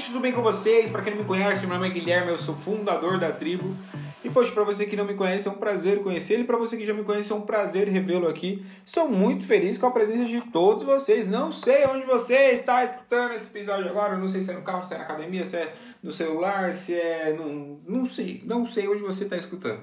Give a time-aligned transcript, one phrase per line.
[0.00, 0.90] Gente, tudo bem com vocês?
[0.90, 3.76] Para quem não me conhece, meu nome é Guilherme, eu sou fundador da tribo.
[4.24, 6.40] E, poxa, para você que não me conhece, é um prazer conhecê-lo.
[6.40, 8.64] E para você que já me conhece, é um prazer revê-lo aqui.
[8.82, 11.28] Estou muito feliz com a presença de todos vocês.
[11.28, 14.16] Não sei onde você está escutando esse episódio agora.
[14.16, 16.94] Não sei se é no carro, se é na academia, se é no celular, se
[16.94, 17.36] é.
[17.38, 18.40] Não, não sei.
[18.46, 19.82] Não sei onde você está escutando.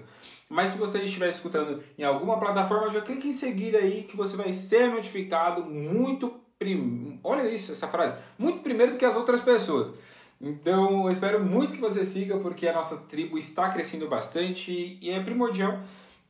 [0.50, 4.36] Mas se você estiver escutando em alguma plataforma, já clique em seguir aí que você
[4.36, 7.20] vai ser notificado muito prim...
[7.24, 9.92] olha isso, essa frase, muito primeiro do que as outras pessoas.
[10.40, 15.10] Então, eu espero muito que você siga porque a nossa tribo está crescendo bastante e
[15.10, 15.84] é primordial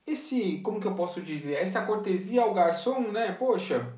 [0.07, 3.33] esse, como que eu posso dizer, essa cortesia ao garçom, né?
[3.33, 3.93] Poxa,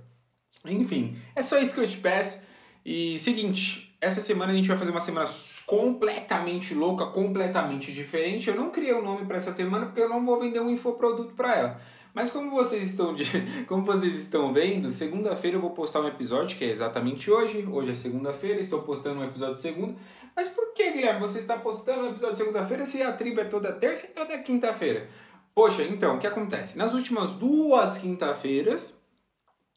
[0.66, 2.44] enfim, é só isso que eu te peço.
[2.84, 5.28] E seguinte, essa semana a gente vai fazer uma semana
[5.66, 8.50] completamente louca, completamente diferente.
[8.50, 11.34] Eu não criei um nome para essa semana porque eu não vou vender um infoproduto
[11.34, 11.82] para ela.
[12.14, 13.26] Mas como vocês estão, de,
[13.68, 17.68] como vocês estão vendo, segunda-feira eu vou postar um episódio que é exatamente hoje.
[17.70, 19.96] Hoje é segunda-feira, estou postando um episódio segunda.
[20.36, 23.74] Mas por que, Guilherme, você está postando um episódio segunda-feira se a tribo é toda
[23.74, 25.10] terça e toda quinta-feira?
[25.54, 26.78] Poxa, então, o que acontece?
[26.78, 28.98] Nas últimas duas quinta-feiras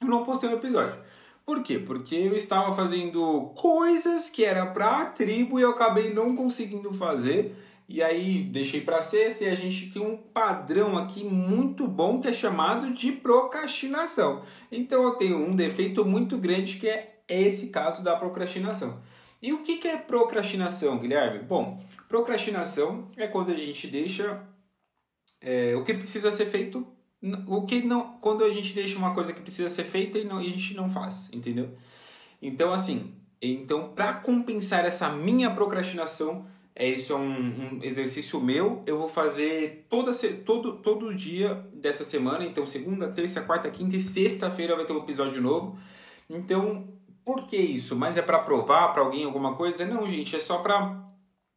[0.00, 0.96] eu não postei um episódio.
[1.44, 1.78] Por quê?
[1.78, 6.92] Porque eu estava fazendo coisas que era para a tribo e eu acabei não conseguindo
[6.94, 7.56] fazer
[7.88, 12.28] e aí deixei para sexta e a gente tem um padrão aqui muito bom que
[12.28, 14.42] é chamado de procrastinação.
[14.70, 19.02] Então eu tenho um defeito muito grande que é esse caso da procrastinação.
[19.42, 21.40] E o que é procrastinação, Guilherme?
[21.40, 24.40] Bom, procrastinação é quando a gente deixa
[25.40, 26.86] é, o que precisa ser feito,
[27.46, 30.42] o que não, quando a gente deixa uma coisa que precisa ser feita e, não,
[30.42, 31.70] e a gente não faz, entendeu?
[32.40, 38.82] Então assim, então para compensar essa minha procrastinação é isso é um, um, exercício meu.
[38.86, 40.12] Eu vou fazer toda,
[40.44, 42.44] todo, todo dia dessa semana.
[42.46, 45.78] Então, segunda, terça, quarta, quinta e sexta-feira vai ter um episódio novo.
[46.30, 46.88] Então,
[47.24, 47.94] por que isso?
[47.94, 49.84] Mas é para provar para alguém alguma coisa?
[49.84, 51.11] Não, gente, é só para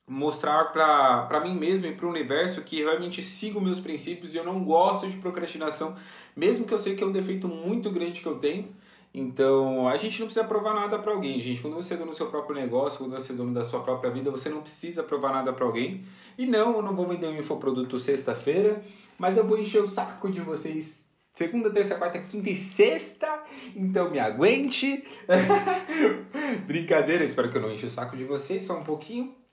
[0.07, 4.43] mostrar para mim mesmo e para o universo que realmente sigo meus princípios e eu
[4.43, 5.95] não gosto de procrastinação,
[6.35, 8.69] mesmo que eu sei que é um defeito muito grande que eu tenho.
[9.13, 11.61] Então, a gente não precisa provar nada para alguém, gente.
[11.61, 14.11] Quando você é dono do seu próprio negócio, quando você é dono da sua própria
[14.11, 16.05] vida, você não precisa provar nada para alguém.
[16.37, 18.83] E não, eu não vou vender um infoproduto sexta-feira,
[19.17, 23.41] mas eu vou encher o saco de vocês segunda, terça, quarta, quinta e sexta.
[23.73, 25.03] Então me aguente.
[26.67, 29.44] Brincadeira, espero que eu não enche o saco de vocês, só um pouquinho.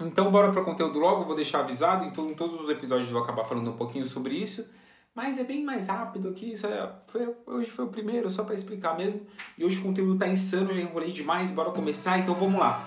[0.00, 3.22] Então bora para o conteúdo logo, vou deixar avisado, então em todos os episódios vou
[3.22, 4.70] acabar falando um pouquinho sobre isso.
[5.14, 8.98] Mas é bem mais rápido aqui, é, foi, hoje foi o primeiro, só para explicar
[8.98, 9.26] mesmo.
[9.56, 12.86] E hoje o conteúdo tá insano, eu enrolei demais, bora começar, então vamos lá.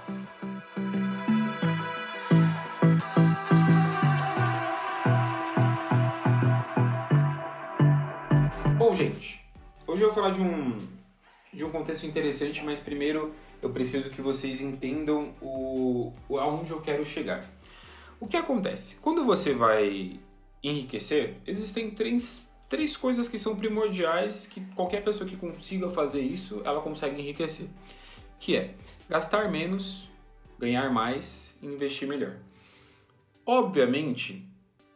[8.77, 9.43] Bom, gente,
[9.87, 10.77] hoje eu vou falar de um,
[11.51, 17.05] de um contexto interessante, mas primeiro eu preciso que vocês entendam o, aonde eu quero
[17.05, 17.43] chegar.
[18.19, 18.95] O que acontece?
[18.97, 20.19] Quando você vai
[20.63, 26.61] enriquecer, existem três, três coisas que são primordiais que qualquer pessoa que consiga fazer isso,
[26.65, 27.67] ela consegue enriquecer.
[28.39, 28.75] Que é
[29.09, 30.09] gastar menos,
[30.57, 32.37] ganhar mais e investir melhor.
[33.45, 34.45] Obviamente,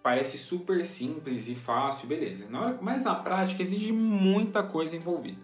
[0.04, 2.48] parece super simples e fácil, beleza.
[2.82, 5.42] Mas na prática exige muita coisa envolvida.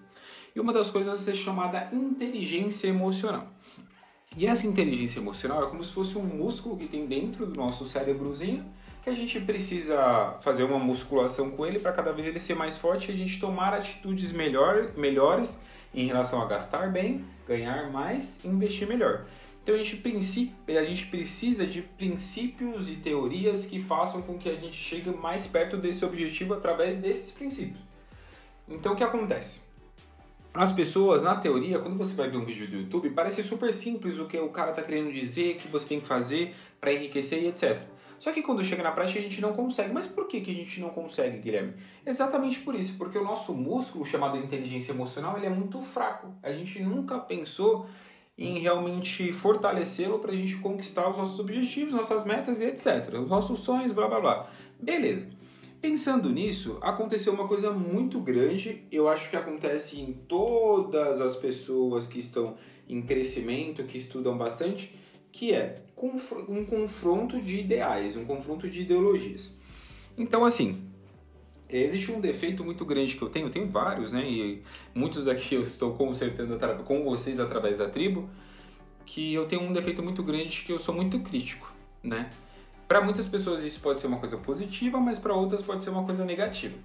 [0.56, 3.48] E uma das coisas é chamada inteligência emocional.
[4.38, 7.88] E essa inteligência emocional é como se fosse um músculo que tem dentro do nosso
[7.88, 8.66] cérebrozinho
[9.04, 12.78] que a gente precisa fazer uma musculação com ele para cada vez ele ser mais
[12.78, 15.60] forte e a gente tomar atitudes melhor, melhores
[15.94, 19.26] em relação a gastar bem, ganhar mais investir melhor.
[19.64, 24.56] Então a gente, a gente precisa de princípios e teorias que façam com que a
[24.56, 27.80] gente chegue mais perto desse objetivo através desses princípios.
[28.68, 29.69] Então o que acontece?
[30.54, 34.18] As pessoas, na teoria, quando você vai ver um vídeo do YouTube, parece super simples
[34.18, 37.44] o que o cara está querendo dizer, o que você tem que fazer para enriquecer
[37.44, 37.80] e etc.
[38.18, 39.94] Só que quando chega na prática a gente não consegue.
[39.94, 41.76] Mas por que, que a gente não consegue, Guilherme?
[42.06, 46.34] Exatamente por isso, porque o nosso músculo chamado inteligência emocional ele é muito fraco.
[46.44, 47.86] A gente nunca pensou
[48.38, 53.14] em realmente fortalecê-lo para a gente conquistar os nossos objetivos, nossas metas e etc.
[53.22, 54.48] Os nossos sonhos, blá blá blá.
[54.80, 55.39] Beleza.
[55.82, 62.08] Pensando nisso, aconteceu uma coisa muito grande, eu acho que acontece em todas as pessoas
[62.08, 64.94] que estão em crescimento, que estudam bastante,
[65.32, 65.82] que é
[66.50, 69.56] um confronto de ideais, um confronto de ideologias.
[70.18, 70.84] Então, assim,
[71.70, 74.30] existe um defeito muito grande que eu tenho, eu tenho vários, né?
[74.30, 74.62] E
[74.94, 78.30] muitos aqui eu estou consertando com vocês através da tribo,
[79.06, 81.74] que eu tenho um defeito muito grande que eu sou muito crítico,
[82.04, 82.30] né?
[82.90, 86.04] Para muitas pessoas isso pode ser uma coisa positiva, mas para outras pode ser uma
[86.04, 86.76] coisa negativa.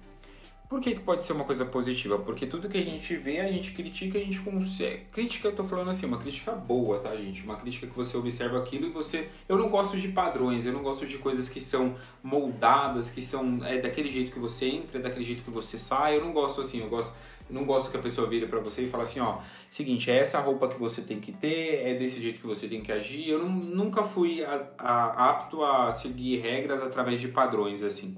[0.69, 2.19] Por que, que pode ser uma coisa positiva?
[2.19, 5.05] Porque tudo que a gente vê, a gente critica, a gente consegue.
[5.11, 7.43] Crítica, eu tô falando assim, uma crítica boa, tá, gente?
[7.43, 9.29] Uma crítica que você observa aquilo e você.
[9.49, 13.65] Eu não gosto de padrões, eu não gosto de coisas que são moldadas, que são
[13.65, 16.17] é daquele jeito que você entra, é daquele jeito que você sai.
[16.17, 17.15] Eu não gosto assim, eu gosto.
[17.47, 19.39] Eu não gosto que a pessoa vire para você e fale assim, ó,
[19.69, 22.81] seguinte, é essa roupa que você tem que ter, é desse jeito que você tem
[22.81, 23.29] que agir.
[23.29, 28.17] Eu não, nunca fui a, a, apto a seguir regras através de padrões, assim.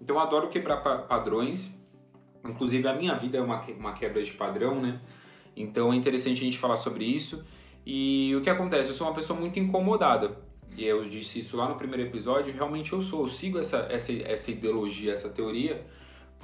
[0.00, 1.84] Então eu adoro quebrar padrões
[2.44, 5.00] Inclusive, a minha vida é uma, uma quebra de padrão, né?
[5.56, 7.44] Então é interessante a gente falar sobre isso.
[7.86, 8.90] E o que acontece?
[8.90, 10.36] Eu sou uma pessoa muito incomodada.
[10.76, 12.52] E eu disse isso lá no primeiro episódio.
[12.52, 13.22] Realmente eu sou.
[13.22, 15.86] Eu sigo essa, essa, essa ideologia, essa teoria,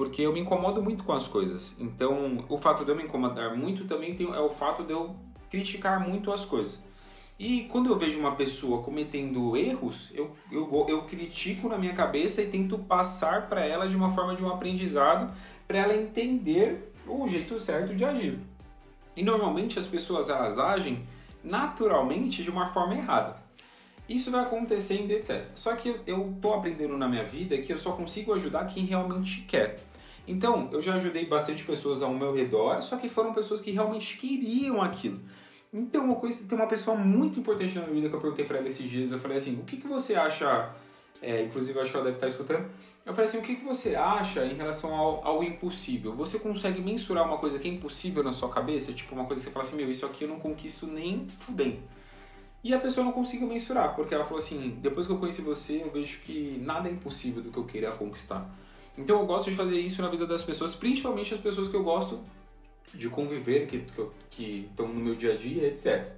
[0.00, 1.76] porque eu me incomodo muito com as coisas.
[1.78, 5.14] Então, o fato de eu me incomodar muito também tem, é o fato de eu
[5.50, 6.82] criticar muito as coisas.
[7.38, 12.40] E quando eu vejo uma pessoa cometendo erros, eu, eu, eu critico na minha cabeça
[12.40, 15.34] e tento passar para ela de uma forma de um aprendizado
[15.68, 18.40] para ela entender o jeito certo de agir.
[19.14, 21.06] E normalmente as pessoas elas agem
[21.44, 23.36] naturalmente de uma forma errada.
[24.08, 25.44] Isso vai acontecendo, etc.
[25.54, 29.42] Só que eu estou aprendendo na minha vida que eu só consigo ajudar quem realmente
[29.42, 29.89] quer.
[30.26, 34.18] Então, eu já ajudei bastante pessoas ao meu redor, só que foram pessoas que realmente
[34.18, 35.20] queriam aquilo.
[35.72, 38.58] Então, uma coisa, tem uma pessoa muito importante na minha vida que eu perguntei para
[38.58, 39.12] ela esses dias.
[39.12, 40.74] Eu falei assim: o que, que você acha?
[41.22, 42.68] É, inclusive, eu acho que ela deve estar escutando.
[43.04, 46.14] Eu falei assim, o que, que você acha em relação ao, ao impossível?
[46.14, 48.92] Você consegue mensurar uma coisa que é impossível na sua cabeça?
[48.92, 51.78] Tipo, uma coisa que você fala assim, meu, isso aqui eu não conquisto nem fudendo.
[52.62, 55.82] E a pessoa não conseguiu mensurar, porque ela falou assim, depois que eu conheci você,
[55.82, 58.48] eu vejo que nada é impossível do que eu queira conquistar.
[58.96, 61.82] Então eu gosto de fazer isso na vida das pessoas, principalmente as pessoas que eu
[61.82, 62.20] gosto
[62.92, 66.08] de conviver, que, estão no meu dia a dia, etc.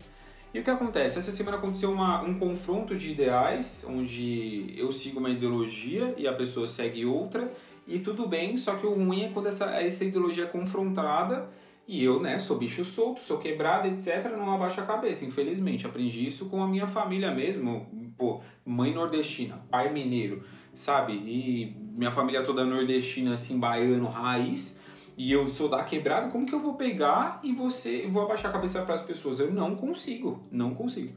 [0.54, 1.19] E o que acontece?
[1.19, 6.32] Essa semana aconteceu uma, um confronto de ideais, onde eu sigo uma ideologia e a
[6.32, 7.52] pessoa segue outra,
[7.86, 11.48] e tudo bem, só que o ruim é quando essa, essa ideologia é confrontada
[11.87, 15.87] e eu, né, sou bicho solto, sou quebrado, etc., não abaixo a cabeça, infelizmente.
[15.87, 17.87] Aprendi isso com a minha família mesmo,
[18.17, 20.44] pô, mãe nordestina, pai mineiro,
[20.75, 21.12] sabe?
[21.12, 24.81] E minha família toda nordestina, assim, baiano, raiz
[25.17, 28.55] e eu sou da quebrada, como que eu vou pegar e você vou abaixar a
[28.55, 29.40] cabeça para as pessoas?
[29.40, 31.17] Eu não consigo, não consigo.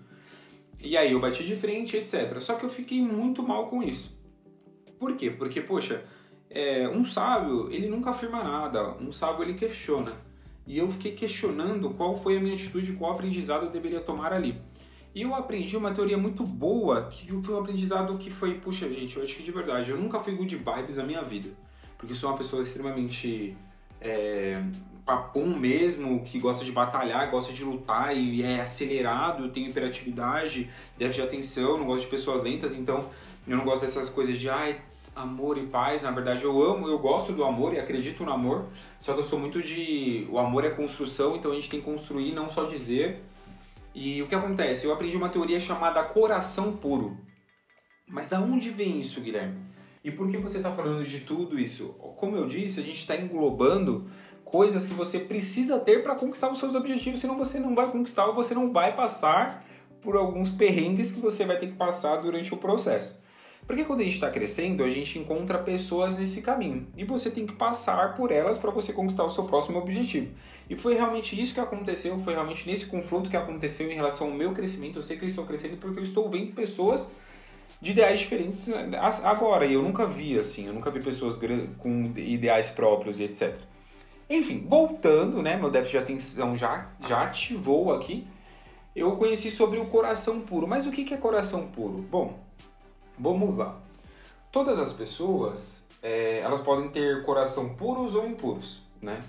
[0.81, 2.39] E aí eu bati de frente, etc.
[2.41, 4.19] Só que eu fiquei muito mal com isso.
[4.99, 5.31] Por quê?
[5.31, 6.03] Porque, poxa,
[6.49, 10.13] é, um sábio, ele nunca afirma nada, um sábio ele questiona.
[10.67, 14.59] E eu fiquei questionando qual foi a minha atitude, qual aprendizado eu deveria tomar ali.
[15.13, 19.15] E eu aprendi uma teoria muito boa, que foi um aprendizado que foi, puxa gente,
[19.15, 21.49] eu acho que de verdade, eu nunca fui good vibes na minha vida.
[21.97, 23.55] Porque sou uma pessoa extremamente
[24.01, 24.61] é,
[25.05, 31.21] papum mesmo, que gosta de batalhar, gosta de lutar e é acelerado, tem hiperatividade, déficit
[31.21, 33.09] de atenção, não gosta de pessoas lentas, então
[33.47, 34.81] eu não gosto dessas coisas de ai,
[35.15, 36.01] amor e paz.
[36.01, 38.65] Na verdade, eu amo, eu gosto do amor e acredito no amor,
[38.99, 40.27] só que eu sou muito de.
[40.31, 43.23] O amor é construção, então a gente tem que construir, não só dizer.
[43.93, 44.85] E o que acontece?
[44.85, 47.17] Eu aprendi uma teoria chamada coração puro.
[48.07, 49.57] Mas da onde vem isso, Guilherme?
[50.03, 51.89] E por que você está falando de tudo isso?
[52.17, 54.07] Como eu disse, a gente está englobando
[54.43, 58.27] coisas que você precisa ter para conquistar os seus objetivos, senão você não vai conquistar
[58.27, 59.65] ou você não vai passar
[60.01, 63.19] por alguns perrengues que você vai ter que passar durante o processo.
[63.67, 67.47] Porque quando a gente está crescendo, a gente encontra pessoas nesse caminho e você tem
[67.47, 70.31] que passar por elas para você conquistar o seu próximo objetivo.
[70.69, 74.33] E foi realmente isso que aconteceu, foi realmente nesse confronto que aconteceu em relação ao
[74.33, 74.99] meu crescimento.
[74.99, 77.09] Eu sei que eu estou crescendo porque eu estou vendo pessoas
[77.81, 79.65] de ideais diferentes né, agora.
[79.65, 81.39] E eu nunca vi assim, eu nunca vi pessoas
[81.79, 83.55] com ideais próprios e etc.
[84.29, 85.55] Enfim, voltando, né?
[85.55, 88.27] Meu déficit de atenção já, já ativou aqui.
[88.95, 90.67] Eu conheci sobre o coração puro.
[90.67, 92.05] Mas o que é coração puro?
[92.09, 92.39] Bom,
[93.17, 93.77] vamos lá.
[94.51, 99.21] Todas as pessoas, é, elas podem ter coração puros ou impuros, né?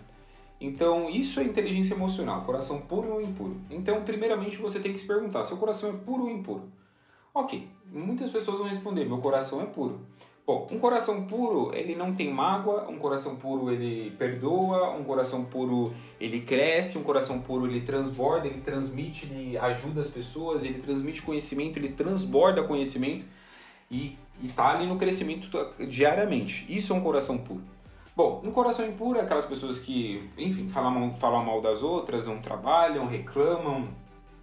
[0.61, 3.57] Então, isso é inteligência emocional, coração puro ou impuro.
[3.71, 6.63] Então, primeiramente, você tem que se perguntar, seu coração é puro ou impuro?
[7.35, 10.01] Ok, muitas pessoas vão responder, meu coração é puro.
[10.47, 15.45] Bom, um coração puro, ele não tem mágoa, um coração puro ele perdoa, um coração
[15.45, 20.79] puro ele cresce, um coração puro ele transborda, ele transmite, ele ajuda as pessoas, ele
[20.79, 23.27] transmite conhecimento, ele transborda conhecimento
[23.91, 25.49] e está ali no crescimento
[25.89, 26.67] diariamente.
[26.69, 27.63] Isso é um coração puro.
[28.15, 32.39] Bom, um coração impuro é aquelas pessoas que, enfim, falam, falam mal das outras, não
[32.41, 33.89] trabalham, reclamam,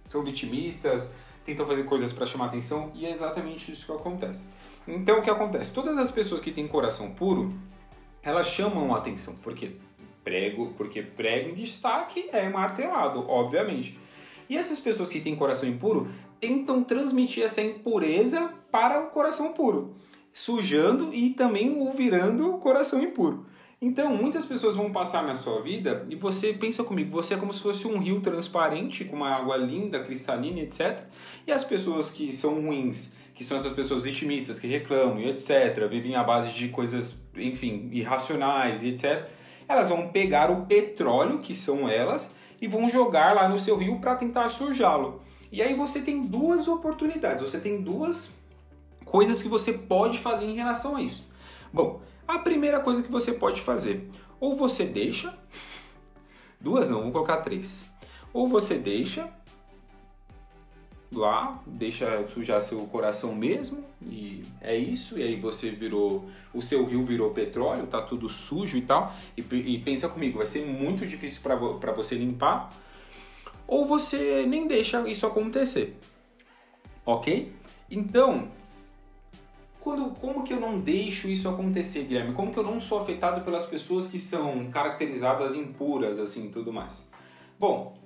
[0.06, 1.12] são vitimistas,
[1.44, 4.44] tentam fazer coisas para chamar atenção e é exatamente isso que acontece.
[4.86, 5.72] Então o que acontece?
[5.72, 7.52] Todas as pessoas que têm coração puro,
[8.22, 9.72] elas chamam atenção, porque
[10.22, 13.98] prego, porque prego em destaque é martelado, obviamente.
[14.48, 16.08] E essas pessoas que têm coração impuro
[16.44, 19.96] tentam transmitir essa impureza para o coração puro,
[20.30, 23.46] sujando e também o virando o coração impuro.
[23.80, 27.54] Então, muitas pessoas vão passar na sua vida e você pensa comigo, você é como
[27.54, 31.04] se fosse um rio transparente com uma água linda, cristalina, etc.
[31.46, 35.88] E as pessoas que são ruins, que são essas pessoas vitimistas, que reclamam e etc,
[35.88, 39.28] vivem à base de coisas, enfim, irracionais e etc.
[39.66, 43.98] Elas vão pegar o petróleo, que são elas, e vão jogar lá no seu rio
[43.98, 45.22] para tentar sujá-lo.
[45.54, 48.36] E aí você tem duas oportunidades, você tem duas
[49.04, 51.30] coisas que você pode fazer em relação a isso.
[51.72, 55.32] Bom, a primeira coisa que você pode fazer, ou você deixa,
[56.60, 57.84] duas não, vou colocar três.
[58.32, 59.32] Ou você deixa
[61.12, 66.84] lá, deixa sujar seu coração mesmo, e é isso, e aí você virou, o seu
[66.84, 71.06] rio virou petróleo, tá tudo sujo e tal, e, e pensa comigo, vai ser muito
[71.06, 72.72] difícil para você limpar,
[73.66, 75.96] ou você nem deixa isso acontecer,
[77.04, 77.52] ok?
[77.90, 78.48] Então,
[79.84, 82.32] quando, como que eu não deixo isso acontecer, Guilherme?
[82.32, 87.06] Como que eu não sou afetado pelas pessoas que são caracterizadas impuras, assim, tudo mais?
[87.58, 87.98] Bom,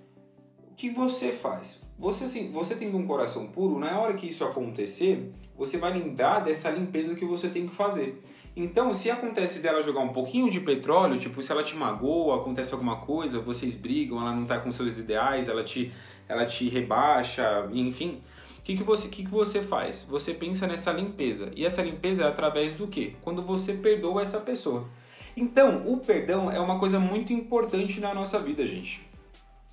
[0.69, 1.83] o que você faz?
[1.97, 6.41] Você, assim, você tendo um coração puro, na hora que isso acontecer, você vai lembrar
[6.41, 8.23] dessa limpeza que você tem que fazer.
[8.61, 12.75] Então, se acontece dela jogar um pouquinho de petróleo, tipo, se ela te magoa, acontece
[12.75, 15.93] alguma coisa, vocês brigam, ela não está com seus ideais, ela te,
[16.29, 18.21] ela te rebaixa, enfim,
[18.65, 20.05] que, que, você, que, que você faz?
[20.11, 21.53] Você pensa nessa limpeza.
[21.55, 23.15] E essa limpeza é através do quê?
[23.23, 24.89] Quando você perdoa essa pessoa.
[25.37, 29.09] Então, o perdão é uma coisa muito importante na nossa vida, gente.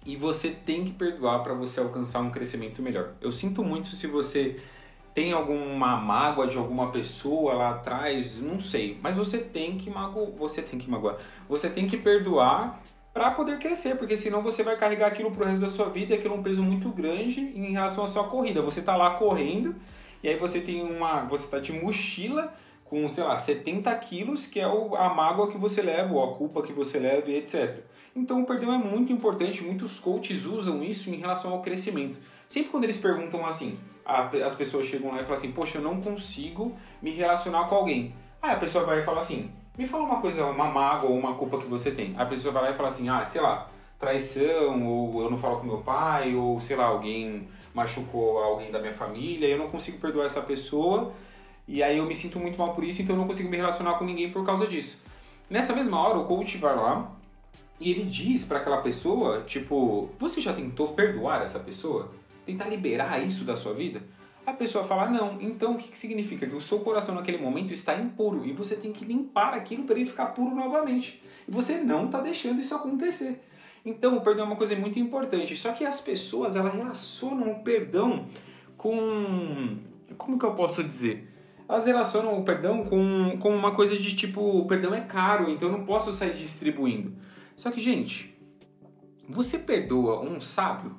[0.06, 3.16] E você tem que perdoar para você alcançar um crescimento melhor.
[3.20, 4.58] Eu sinto muito se você
[5.16, 10.32] tem alguma mágoa de alguma pessoa lá atrás, não sei, mas você tem que magoar,
[10.32, 11.16] você tem que magoar.
[11.48, 15.62] Você tem que perdoar para poder crescer, porque senão você vai carregar aquilo pro resto
[15.62, 18.62] da sua vida aquilo é um peso muito grande em relação à sua corrida.
[18.62, 19.74] Você tá lá correndo
[20.22, 21.22] e aí você tem uma.
[21.22, 22.54] Você tá de mochila
[22.84, 26.62] com, sei lá, 70 quilos, que é a mágoa que você leva, ou a culpa
[26.62, 27.86] que você leva e etc.
[28.14, 32.20] Então o perdão é muito importante, muitos coaches usam isso em relação ao crescimento.
[32.50, 36.00] Sempre quando eles perguntam assim, as pessoas chegam lá e falam assim, poxa, eu não
[36.00, 38.14] consigo me relacionar com alguém.
[38.42, 41.58] Aí a pessoa vai falar assim, me fala uma coisa, uma mágoa ou uma culpa
[41.58, 42.14] que você tem.
[42.18, 43.68] A pessoa vai lá e fala assim, ah, sei lá,
[44.00, 48.80] traição, ou eu não falo com meu pai, ou sei lá, alguém machucou alguém da
[48.80, 51.12] minha família, eu não consigo perdoar essa pessoa,
[51.68, 53.96] e aí eu me sinto muito mal por isso, então eu não consigo me relacionar
[53.96, 55.02] com ninguém por causa disso.
[55.50, 57.12] Nessa mesma hora, o coach vai lá
[57.80, 62.12] e ele diz para aquela pessoa, tipo, você já tentou perdoar essa pessoa?
[62.46, 64.02] Tentar liberar isso da sua vida?
[64.46, 66.46] A pessoa fala, não, então o que, que significa?
[66.46, 69.96] Que o seu coração naquele momento está impuro e você tem que limpar aquilo para
[69.96, 71.22] ele ficar puro novamente.
[71.48, 73.42] E você não está deixando isso acontecer.
[73.84, 75.56] Então o perdão é uma coisa muito importante.
[75.56, 78.28] Só que as pessoas elas relacionam o perdão
[78.78, 79.78] com.
[80.18, 81.32] Como que eu posso dizer?
[81.68, 85.70] Elas relacionam o perdão com, com uma coisa de tipo, o perdão é caro, então
[85.70, 87.14] eu não posso sair distribuindo.
[87.56, 88.38] Só que, gente,
[89.28, 90.96] você perdoa um sábio?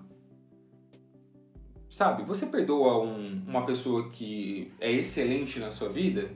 [1.97, 6.29] Sabe, você perdoa um, uma pessoa que é excelente na sua vida?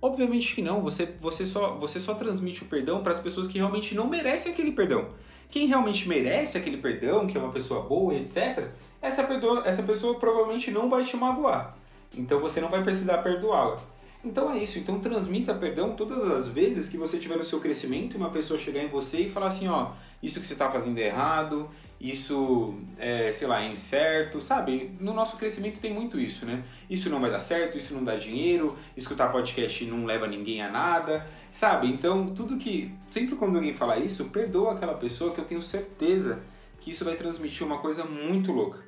[0.00, 0.80] Obviamente que não.
[0.82, 4.52] Você, você, só, você só transmite o perdão para as pessoas que realmente não merecem
[4.52, 5.08] aquele perdão.
[5.50, 8.68] Quem realmente merece aquele perdão, que é uma pessoa boa, etc.,
[9.02, 11.76] essa, perdoa, essa pessoa provavelmente não vai te magoar.
[12.16, 13.80] Então você não vai precisar perdoá-la.
[14.24, 14.78] Então é isso.
[14.78, 18.56] Então transmita perdão todas as vezes que você tiver no seu crescimento e uma pessoa
[18.56, 19.90] chegar em você e falar assim, ó,
[20.22, 21.68] isso que você está fazendo é errado,
[22.10, 24.94] isso é, sei lá, é incerto, sabe?
[25.00, 26.62] No nosso crescimento tem muito isso, né?
[26.88, 30.70] Isso não vai dar certo, isso não dá dinheiro, escutar podcast não leva ninguém a
[30.70, 31.88] nada, sabe?
[31.88, 32.92] Então, tudo que.
[33.08, 36.42] Sempre quando alguém fala isso, perdoa aquela pessoa que eu tenho certeza
[36.78, 38.84] que isso vai transmitir uma coisa muito louca.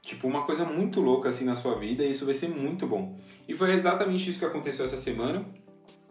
[0.00, 3.18] Tipo, uma coisa muito louca assim na sua vida e isso vai ser muito bom.
[3.48, 5.44] E foi exatamente isso que aconteceu essa semana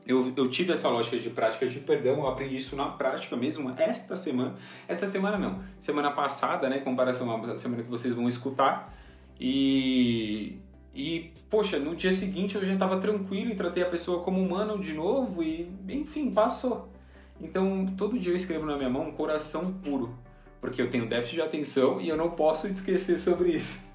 [0.09, 3.75] eu, eu tive essa lógica de prática de perdão, eu aprendi isso na prática mesmo
[3.77, 4.55] esta semana.
[4.87, 8.91] Esta semana não, semana passada, né, comparação à semana que vocês vão escutar.
[9.39, 10.57] E,
[10.95, 14.79] e poxa, no dia seguinte eu já estava tranquilo e tratei a pessoa como humano
[14.79, 16.91] de novo e, enfim, passou.
[17.39, 20.17] Então, todo dia eu escrevo na minha mão um coração puro,
[20.59, 23.88] porque eu tenho déficit de atenção e eu não posso esquecer sobre isso.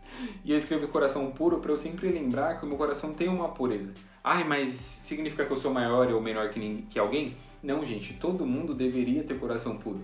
[0.45, 3.49] E eu escrevo coração puro para eu sempre lembrar que o meu coração tem uma
[3.49, 3.93] pureza.
[4.23, 7.37] Ai, mas significa que eu sou maior ou menor que, que alguém?
[7.63, 10.01] Não, gente, todo mundo deveria ter coração puro.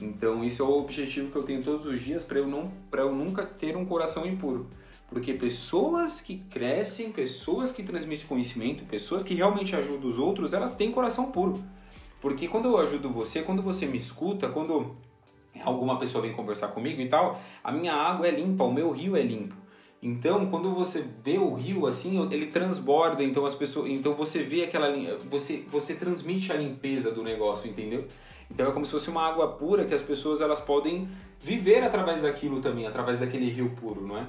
[0.00, 3.14] Então, isso é o objetivo que eu tenho todos os dias para eu, não, eu
[3.14, 4.68] nunca ter um coração impuro.
[5.08, 10.74] Porque pessoas que crescem, pessoas que transmitem conhecimento, pessoas que realmente ajudam os outros, elas
[10.74, 11.62] têm coração puro.
[12.20, 14.96] Porque quando eu ajudo você, quando você me escuta, quando
[15.60, 19.16] alguma pessoa vem conversar comigo e tal, a minha água é limpa, o meu rio
[19.16, 19.54] é limpo.
[20.02, 24.64] Então, quando você vê o rio assim, ele transborda, então as pessoas, então você vê
[24.64, 24.88] aquela
[25.30, 28.06] você você transmite a limpeza do negócio, entendeu?
[28.50, 31.08] Então é como se fosse uma água pura que as pessoas elas podem
[31.40, 34.26] viver através daquilo também, através daquele rio puro, não é?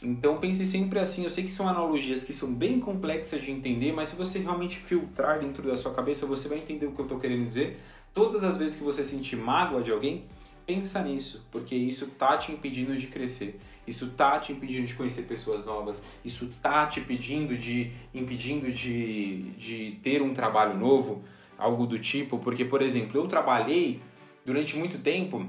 [0.00, 3.92] Então pense sempre assim, eu sei que são analogias que são bem complexas de entender,
[3.92, 7.04] mas se você realmente filtrar dentro da sua cabeça, você vai entender o que eu
[7.04, 7.80] estou querendo dizer.
[8.14, 10.24] Todas as vezes que você sentir mágoa de alguém,
[10.66, 13.60] pensa nisso, porque isso tá te impedindo de crescer.
[13.86, 16.04] Isso tá te impedindo de conhecer pessoas novas.
[16.24, 21.22] Isso tá te pedindo de impedindo de, de ter um trabalho novo,
[21.56, 24.00] algo do tipo, porque por exemplo, eu trabalhei
[24.44, 25.48] durante muito tempo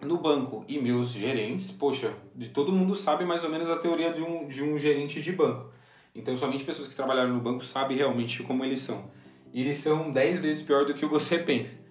[0.00, 4.12] no banco e meus gerentes, poxa, de todo mundo sabe mais ou menos a teoria
[4.12, 5.72] de um, de um gerente de banco.
[6.14, 9.10] Então, somente pessoas que trabalharam no banco sabem realmente como eles são.
[9.52, 11.83] E eles são 10 vezes pior do que você pensa.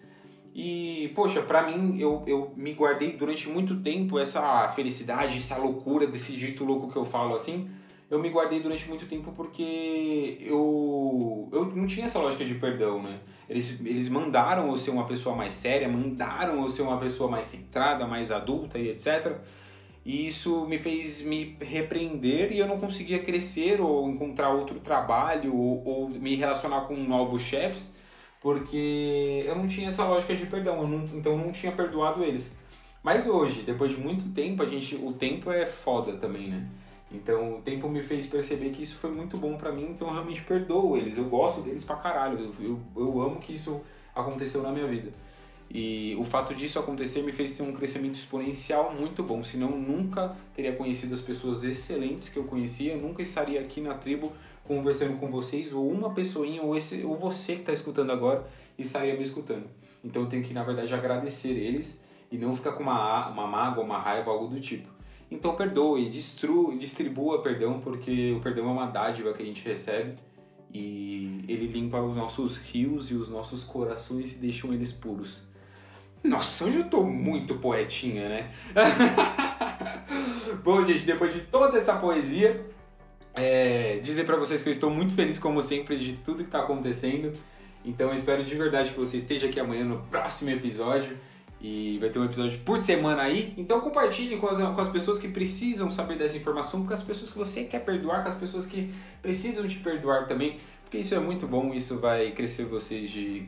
[0.56, 6.06] E, poxa, pra mim, eu, eu me guardei durante muito tempo essa felicidade, essa loucura,
[6.06, 7.68] desse jeito louco que eu falo assim.
[8.10, 13.02] Eu me guardei durante muito tempo porque eu, eu não tinha essa lógica de perdão,
[13.02, 13.20] né?
[13.50, 17.48] Eles, eles mandaram eu ser uma pessoa mais séria, mandaram eu ser uma pessoa mais
[17.48, 19.38] centrada, mais adulta e etc.
[20.06, 25.56] E isso me fez me repreender e eu não conseguia crescer ou encontrar outro trabalho
[25.56, 27.96] ou, ou me relacionar com novos chefes
[28.44, 32.22] porque eu não tinha essa lógica de perdão, eu não, então eu não tinha perdoado
[32.22, 32.58] eles.
[33.02, 36.68] Mas hoje, depois de muito tempo, a gente, o tempo é foda também, né?
[37.10, 40.14] Então o tempo me fez perceber que isso foi muito bom para mim, então eu
[40.14, 43.82] realmente perdoo eles, eu gosto deles pra caralho, eu, eu, eu amo que isso
[44.14, 45.14] aconteceu na minha vida.
[45.72, 50.36] E o fato disso acontecer me fez ter um crescimento exponencial muito bom, senão nunca
[50.54, 55.30] teria conhecido as pessoas excelentes que eu conhecia, nunca estaria aqui na tribo conversando com
[55.30, 59.66] vocês, ou uma pessoinha, ou, esse, ou você que está escutando agora, estaria me escutando.
[60.04, 63.84] Então eu tenho que, na verdade, agradecer eles e não ficar com uma, uma mágoa,
[63.84, 64.88] uma raiva, algo do tipo.
[65.30, 70.14] Então perdoe, distribua perdão, porque o perdão é uma dádiva que a gente recebe
[70.74, 75.48] e ele limpa os nossos rios e os nossos corações e deixam eles puros.
[76.24, 78.52] Nossa, hoje eu tô muito poetinha, né?
[80.64, 82.66] Bom, gente, depois de toda essa poesia,
[83.34, 86.60] é, dizer para vocês que eu estou muito feliz, como sempre, de tudo que está
[86.60, 87.34] acontecendo.
[87.84, 91.18] Então eu espero de verdade que você esteja aqui amanhã no próximo episódio.
[91.60, 93.54] E vai ter um episódio por semana aí.
[93.58, 97.32] Então compartilhe com as, com as pessoas que precisam saber dessa informação, com as pessoas
[97.32, 100.58] que você quer perdoar, com as pessoas que precisam te perdoar também.
[100.84, 103.48] Porque isso é muito bom, isso vai crescer vocês de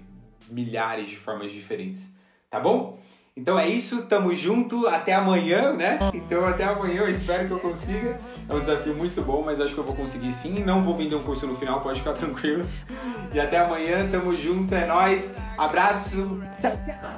[0.50, 2.14] milhares de formas diferentes.
[2.50, 2.98] Tá bom?
[3.36, 6.00] Então é isso, tamo junto, até amanhã, né?
[6.14, 8.18] Então até amanhã, eu espero que eu consiga.
[8.48, 10.64] É um desafio muito bom, mas acho que eu vou conseguir sim.
[10.64, 12.66] Não vou vender um curso no final, pode ficar tranquilo.
[13.34, 15.36] E até amanhã, tamo junto, é nóis.
[15.58, 16.40] Abraço.
[16.62, 17.10] Tchau, tchau.